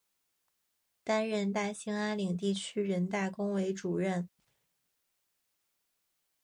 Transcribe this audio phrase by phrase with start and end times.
[1.03, 4.27] 担任大兴安岭地区人大工委主任。